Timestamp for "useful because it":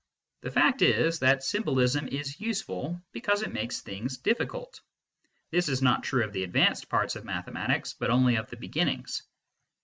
2.41-3.53